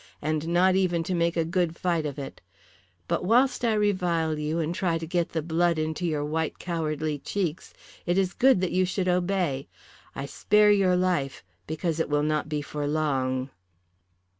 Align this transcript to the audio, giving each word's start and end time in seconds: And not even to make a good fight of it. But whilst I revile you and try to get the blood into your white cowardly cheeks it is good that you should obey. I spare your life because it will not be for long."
And 0.19 0.47
not 0.47 0.75
even 0.75 1.03
to 1.03 1.13
make 1.13 1.37
a 1.37 1.45
good 1.45 1.77
fight 1.77 2.07
of 2.07 2.17
it. 2.17 2.41
But 3.07 3.23
whilst 3.23 3.63
I 3.63 3.73
revile 3.75 4.39
you 4.39 4.57
and 4.57 4.73
try 4.73 4.97
to 4.97 5.05
get 5.05 5.29
the 5.29 5.43
blood 5.43 5.77
into 5.77 6.07
your 6.07 6.25
white 6.25 6.57
cowardly 6.57 7.19
cheeks 7.19 7.71
it 8.07 8.17
is 8.17 8.33
good 8.33 8.61
that 8.61 8.71
you 8.71 8.83
should 8.83 9.07
obey. 9.07 9.67
I 10.15 10.25
spare 10.25 10.71
your 10.71 10.95
life 10.95 11.43
because 11.67 11.99
it 11.99 12.09
will 12.09 12.23
not 12.23 12.49
be 12.49 12.63
for 12.63 12.87
long." 12.87 13.51